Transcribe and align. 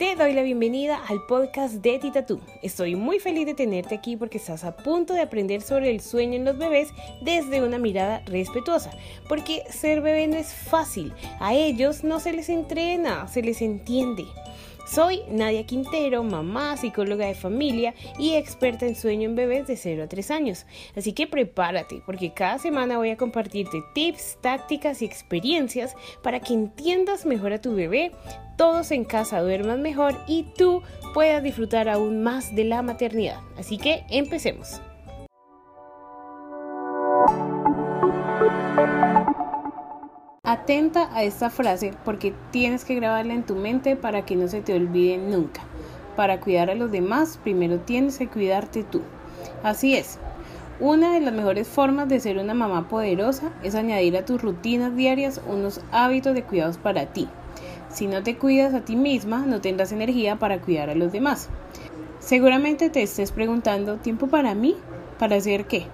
Te 0.00 0.16
doy 0.16 0.32
la 0.32 0.40
bienvenida 0.40 0.98
al 1.08 1.26
podcast 1.26 1.74
de 1.74 1.98
Titatú. 1.98 2.40
Estoy 2.62 2.96
muy 2.96 3.18
feliz 3.18 3.44
de 3.44 3.52
tenerte 3.52 3.94
aquí 3.94 4.16
porque 4.16 4.38
estás 4.38 4.64
a 4.64 4.74
punto 4.74 5.12
de 5.12 5.20
aprender 5.20 5.60
sobre 5.60 5.90
el 5.90 6.00
sueño 6.00 6.36
en 6.36 6.46
los 6.46 6.56
bebés 6.56 6.88
desde 7.20 7.62
una 7.62 7.76
mirada 7.76 8.22
respetuosa. 8.24 8.92
Porque 9.28 9.62
ser 9.68 10.00
bebé 10.00 10.26
no 10.26 10.36
es 10.36 10.54
fácil. 10.54 11.12
A 11.38 11.52
ellos 11.52 12.02
no 12.02 12.18
se 12.18 12.32
les 12.32 12.48
entrena, 12.48 13.28
se 13.28 13.42
les 13.42 13.60
entiende. 13.60 14.24
Soy 14.92 15.22
Nadia 15.30 15.64
Quintero, 15.66 16.24
mamá, 16.24 16.76
psicóloga 16.76 17.24
de 17.24 17.36
familia 17.36 17.94
y 18.18 18.34
experta 18.34 18.86
en 18.86 18.96
sueño 18.96 19.28
en 19.28 19.36
bebés 19.36 19.68
de 19.68 19.76
0 19.76 20.02
a 20.02 20.08
3 20.08 20.30
años. 20.32 20.66
Así 20.96 21.12
que 21.12 21.28
prepárate 21.28 22.02
porque 22.04 22.34
cada 22.34 22.58
semana 22.58 22.98
voy 22.98 23.10
a 23.10 23.16
compartirte 23.16 23.84
tips, 23.94 24.38
tácticas 24.40 25.00
y 25.00 25.04
experiencias 25.04 25.94
para 26.24 26.40
que 26.40 26.54
entiendas 26.54 27.24
mejor 27.24 27.52
a 27.52 27.60
tu 27.60 27.76
bebé, 27.76 28.10
todos 28.56 28.90
en 28.90 29.04
casa 29.04 29.40
duerman 29.40 29.80
mejor 29.80 30.16
y 30.26 30.46
tú 30.58 30.82
puedas 31.14 31.40
disfrutar 31.44 31.88
aún 31.88 32.24
más 32.24 32.52
de 32.56 32.64
la 32.64 32.82
maternidad. 32.82 33.38
Así 33.56 33.78
que 33.78 34.04
empecemos. 34.10 34.80
Atenta 40.70 41.10
a 41.12 41.24
esta 41.24 41.50
frase 41.50 41.94
porque 42.04 42.32
tienes 42.52 42.84
que 42.84 42.94
grabarla 42.94 43.34
en 43.34 43.42
tu 43.42 43.56
mente 43.56 43.96
para 43.96 44.24
que 44.24 44.36
no 44.36 44.46
se 44.46 44.60
te 44.60 44.72
olvide 44.72 45.18
nunca. 45.18 45.62
Para 46.14 46.38
cuidar 46.38 46.70
a 46.70 46.76
los 46.76 46.92
demás, 46.92 47.40
primero 47.42 47.80
tienes 47.80 48.18
que 48.18 48.28
cuidarte 48.28 48.84
tú. 48.84 49.02
Así 49.64 49.96
es. 49.96 50.20
Una 50.78 51.12
de 51.12 51.18
las 51.22 51.34
mejores 51.34 51.66
formas 51.66 52.08
de 52.08 52.20
ser 52.20 52.38
una 52.38 52.54
mamá 52.54 52.88
poderosa 52.88 53.50
es 53.64 53.74
añadir 53.74 54.16
a 54.16 54.24
tus 54.24 54.40
rutinas 54.40 54.94
diarias 54.94 55.40
unos 55.48 55.80
hábitos 55.90 56.34
de 56.34 56.44
cuidados 56.44 56.78
para 56.78 57.06
ti. 57.06 57.26
Si 57.88 58.06
no 58.06 58.22
te 58.22 58.38
cuidas 58.38 58.72
a 58.72 58.84
ti 58.84 58.94
misma, 58.94 59.44
no 59.44 59.60
tendrás 59.60 59.90
energía 59.90 60.36
para 60.36 60.60
cuidar 60.60 60.88
a 60.88 60.94
los 60.94 61.10
demás. 61.10 61.48
Seguramente 62.20 62.90
te 62.90 63.02
estés 63.02 63.32
preguntando, 63.32 63.96
¿tiempo 63.96 64.28
para 64.28 64.54
mí? 64.54 64.76
¿Para 65.18 65.34
hacer 65.34 65.64
qué? 65.64 65.88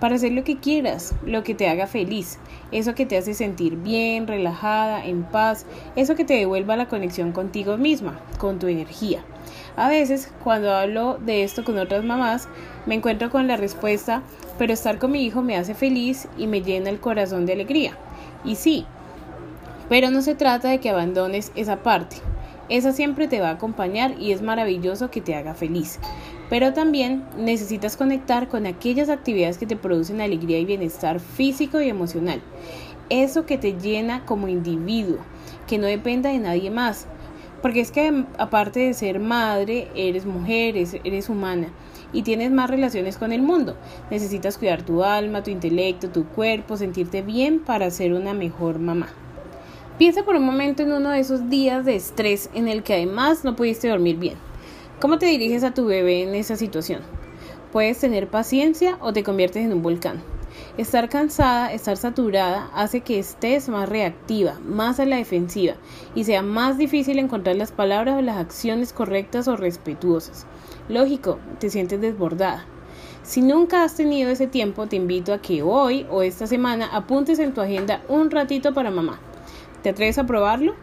Para 0.00 0.16
hacer 0.16 0.32
lo 0.32 0.44
que 0.44 0.58
quieras, 0.58 1.14
lo 1.24 1.42
que 1.42 1.54
te 1.54 1.68
haga 1.68 1.86
feliz, 1.86 2.38
eso 2.72 2.94
que 2.94 3.06
te 3.06 3.16
hace 3.16 3.34
sentir 3.34 3.76
bien, 3.76 4.26
relajada, 4.26 5.04
en 5.04 5.24
paz, 5.24 5.66
eso 5.96 6.14
que 6.14 6.24
te 6.24 6.34
devuelva 6.34 6.76
la 6.76 6.88
conexión 6.88 7.32
contigo 7.32 7.76
misma, 7.76 8.20
con 8.38 8.58
tu 8.58 8.66
energía. 8.66 9.22
A 9.76 9.88
veces, 9.88 10.32
cuando 10.42 10.72
hablo 10.72 11.18
de 11.18 11.44
esto 11.44 11.64
con 11.64 11.78
otras 11.78 12.04
mamás, 12.04 12.48
me 12.86 12.94
encuentro 12.94 13.30
con 13.30 13.46
la 13.46 13.56
respuesta, 13.56 14.22
pero 14.58 14.72
estar 14.72 14.98
con 14.98 15.12
mi 15.12 15.24
hijo 15.24 15.42
me 15.42 15.56
hace 15.56 15.74
feliz 15.74 16.28
y 16.36 16.46
me 16.46 16.62
llena 16.62 16.90
el 16.90 17.00
corazón 17.00 17.46
de 17.46 17.52
alegría. 17.52 17.96
Y 18.44 18.56
sí, 18.56 18.86
pero 19.88 20.10
no 20.10 20.22
se 20.22 20.34
trata 20.34 20.68
de 20.68 20.80
que 20.80 20.90
abandones 20.90 21.52
esa 21.54 21.76
parte. 21.82 22.16
Esa 22.68 22.92
siempre 22.92 23.28
te 23.28 23.40
va 23.40 23.48
a 23.48 23.52
acompañar 23.52 24.14
y 24.20 24.32
es 24.32 24.42
maravilloso 24.42 25.10
que 25.10 25.22
te 25.22 25.34
haga 25.34 25.54
feliz. 25.54 25.98
Pero 26.50 26.74
también 26.74 27.24
necesitas 27.36 27.96
conectar 27.96 28.48
con 28.48 28.66
aquellas 28.66 29.08
actividades 29.08 29.58
que 29.58 29.66
te 29.66 29.76
producen 29.76 30.20
alegría 30.20 30.58
y 30.58 30.64
bienestar 30.64 31.20
físico 31.20 31.80
y 31.80 31.88
emocional. 31.88 32.42
Eso 33.08 33.46
que 33.46 33.56
te 33.56 33.72
llena 33.78 34.24
como 34.26 34.48
individuo, 34.48 35.18
que 35.66 35.78
no 35.78 35.86
dependa 35.86 36.30
de 36.30 36.38
nadie 36.38 36.70
más. 36.70 37.06
Porque 37.62 37.80
es 37.80 37.90
que 37.90 38.24
aparte 38.38 38.80
de 38.80 38.94
ser 38.94 39.18
madre, 39.18 39.88
eres 39.94 40.26
mujer, 40.26 40.76
eres, 40.76 41.28
humana 41.28 41.68
y 42.12 42.22
tienes 42.22 42.50
más 42.50 42.70
relaciones 42.70 43.16
con 43.16 43.32
el 43.32 43.42
mundo. 43.42 43.76
Necesitas 44.10 44.58
cuidar 44.58 44.82
tu 44.82 45.02
alma, 45.02 45.42
tu 45.42 45.50
intelecto, 45.50 46.10
tu 46.10 46.24
cuerpo, 46.26 46.76
sentirte 46.76 47.22
bien 47.22 47.60
para 47.60 47.90
ser 47.90 48.12
una 48.12 48.32
mejor 48.32 48.78
mamá. 48.78 49.08
Piensa 49.98 50.22
por 50.22 50.36
un 50.36 50.46
momento 50.46 50.84
en 50.84 50.92
uno 50.92 51.10
de 51.10 51.18
esos 51.18 51.50
días 51.50 51.84
de 51.84 51.96
estrés 51.96 52.50
en 52.54 52.68
el 52.68 52.84
que 52.84 52.94
además 52.94 53.42
no 53.42 53.56
pudiste 53.56 53.88
dormir 53.88 54.16
bien 54.16 54.36
¿Cómo 55.00 55.18
te 55.18 55.26
diriges 55.26 55.64
a 55.64 55.74
tu 55.74 55.86
bebé 55.86 56.22
en 56.22 56.36
esa 56.36 56.54
situación? 56.54 57.02
Puedes 57.72 57.98
tener 57.98 58.28
paciencia 58.28 58.96
o 59.00 59.12
te 59.12 59.24
conviertes 59.24 59.64
en 59.64 59.72
un 59.72 59.82
volcán. 59.82 60.22
Estar 60.76 61.08
cansada, 61.08 61.72
estar 61.72 61.96
saturada, 61.96 62.70
hace 62.74 63.00
que 63.00 63.18
estés 63.18 63.68
más 63.68 63.88
reactiva, 63.88 64.60
más 64.64 65.00
a 65.00 65.04
la 65.04 65.16
defensiva 65.16 65.74
y 66.14 66.22
sea 66.22 66.42
más 66.42 66.78
difícil 66.78 67.18
encontrar 67.18 67.56
las 67.56 67.72
palabras 67.72 68.18
o 68.18 68.22
las 68.22 68.38
acciones 68.38 68.92
correctas 68.92 69.48
o 69.48 69.56
respetuosas. 69.56 70.46
Lógico, 70.88 71.40
te 71.58 71.70
sientes 71.70 72.00
desbordada. 72.00 72.66
Si 73.24 73.42
nunca 73.42 73.82
has 73.82 73.96
tenido 73.96 74.30
ese 74.30 74.46
tiempo, 74.46 74.86
te 74.86 74.94
invito 74.94 75.32
a 75.32 75.42
que 75.42 75.62
hoy 75.62 76.06
o 76.08 76.22
esta 76.22 76.46
semana 76.46 76.86
apuntes 76.92 77.40
en 77.40 77.52
tu 77.52 77.60
agenda 77.60 78.02
un 78.08 78.30
ratito 78.30 78.72
para 78.74 78.92
mamá. 78.92 79.20
¿Te 79.82 79.90
atreves 79.90 80.18
a 80.18 80.26
probarlo? 80.26 80.74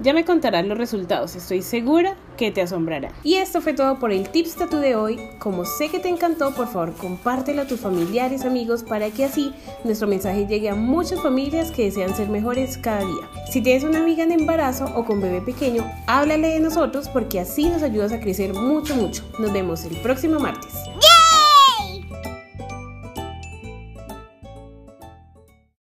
Ya 0.00 0.12
me 0.12 0.24
contarás 0.24 0.66
los 0.66 0.76
resultados, 0.76 1.36
estoy 1.36 1.62
segura 1.62 2.16
que 2.36 2.50
te 2.50 2.60
asombrará. 2.60 3.12
Y 3.22 3.34
esto 3.34 3.60
fue 3.60 3.74
todo 3.74 4.00
por 4.00 4.10
el 4.10 4.28
Tips 4.28 4.56
Tattoo 4.56 4.80
de 4.80 4.96
hoy. 4.96 5.20
Como 5.38 5.64
sé 5.64 5.88
que 5.88 6.00
te 6.00 6.08
encantó, 6.08 6.52
por 6.52 6.66
favor 6.66 6.94
compártelo 6.94 7.62
a 7.62 7.66
tus 7.66 7.78
familiares, 7.78 8.44
amigos, 8.44 8.82
para 8.82 9.10
que 9.10 9.24
así 9.24 9.52
nuestro 9.84 10.08
mensaje 10.08 10.46
llegue 10.46 10.68
a 10.68 10.74
muchas 10.74 11.22
familias 11.22 11.70
que 11.70 11.84
desean 11.84 12.14
ser 12.14 12.28
mejores 12.28 12.76
cada 12.76 13.00
día. 13.00 13.30
Si 13.52 13.60
tienes 13.60 13.84
una 13.84 14.00
amiga 14.00 14.24
en 14.24 14.32
embarazo 14.32 14.86
o 14.96 15.04
con 15.04 15.20
bebé 15.20 15.40
pequeño, 15.40 15.88
háblale 16.08 16.48
de 16.48 16.60
nosotros 16.60 17.08
porque 17.08 17.38
así 17.38 17.68
nos 17.68 17.82
ayudas 17.84 18.10
a 18.12 18.18
crecer 18.18 18.52
mucho, 18.52 18.96
mucho. 18.96 19.22
Nos 19.38 19.52
vemos 19.52 19.84
el 19.84 19.96
próximo 19.98 20.40
martes. 20.40 20.74